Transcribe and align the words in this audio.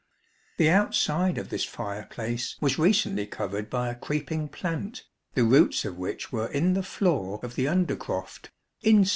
The 0.57 0.67
outside 0.71 1.37
of 1.37 1.49
this 1.49 1.63
fireplace 1.63 2.57
was 2.59 2.79
recently 2.79 3.27
covered 3.27 3.69
by 3.69 3.87
a 3.89 3.93
creeping 3.95 4.47
plant, 4.49 5.03
the 5.35 5.43
roots 5.43 5.85
of 5.85 5.95
which 5.95 6.31
were 6.31 6.47
in 6.47 6.73
the 6.73 6.81
floor 6.81 7.39
of 7.43 7.53
the 7.53 7.65
undercroft 7.65 8.49
inside. 8.81 9.09